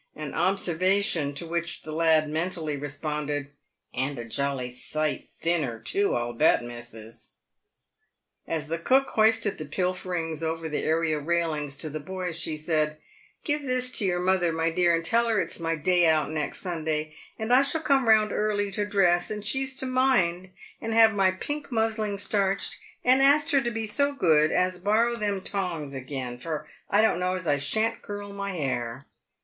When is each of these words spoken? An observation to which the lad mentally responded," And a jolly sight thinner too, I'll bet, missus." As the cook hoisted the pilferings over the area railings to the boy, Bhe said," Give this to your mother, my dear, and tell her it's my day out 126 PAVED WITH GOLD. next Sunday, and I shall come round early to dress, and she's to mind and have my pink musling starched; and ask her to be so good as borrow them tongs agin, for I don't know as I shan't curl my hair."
An 0.15 0.33
observation 0.33 1.35
to 1.35 1.45
which 1.45 1.83
the 1.83 1.91
lad 1.91 2.27
mentally 2.27 2.75
responded," 2.75 3.51
And 3.93 4.17
a 4.17 4.25
jolly 4.25 4.71
sight 4.71 5.29
thinner 5.39 5.79
too, 5.79 6.15
I'll 6.15 6.33
bet, 6.33 6.63
missus." 6.63 7.33
As 8.47 8.67
the 8.67 8.79
cook 8.79 9.09
hoisted 9.09 9.59
the 9.59 9.65
pilferings 9.65 10.41
over 10.41 10.67
the 10.67 10.83
area 10.83 11.19
railings 11.19 11.77
to 11.77 11.89
the 11.91 11.99
boy, 11.99 12.31
Bhe 12.31 12.57
said," 12.57 12.97
Give 13.43 13.61
this 13.61 13.91
to 13.99 14.05
your 14.05 14.19
mother, 14.19 14.51
my 14.51 14.71
dear, 14.71 14.95
and 14.95 15.05
tell 15.05 15.27
her 15.27 15.39
it's 15.39 15.59
my 15.59 15.75
day 15.75 16.07
out 16.07 16.29
126 16.29 16.63
PAVED 16.63 16.75
WITH 16.79 16.85
GOLD. 16.87 16.95
next 16.95 17.15
Sunday, 17.15 17.15
and 17.37 17.53
I 17.53 17.61
shall 17.61 17.81
come 17.81 18.07
round 18.09 18.31
early 18.31 18.71
to 18.71 18.87
dress, 18.87 19.29
and 19.29 19.45
she's 19.45 19.75
to 19.75 19.85
mind 19.85 20.49
and 20.81 20.95
have 20.95 21.13
my 21.13 21.29
pink 21.29 21.67
musling 21.71 22.17
starched; 22.19 22.75
and 23.03 23.21
ask 23.21 23.51
her 23.51 23.61
to 23.61 23.69
be 23.69 23.85
so 23.85 24.13
good 24.13 24.51
as 24.51 24.79
borrow 24.79 25.15
them 25.15 25.41
tongs 25.41 25.93
agin, 25.93 26.39
for 26.39 26.67
I 26.89 27.03
don't 27.03 27.19
know 27.19 27.35
as 27.35 27.45
I 27.45 27.59
shan't 27.59 28.01
curl 28.01 28.33
my 28.33 28.53
hair." 28.53 29.05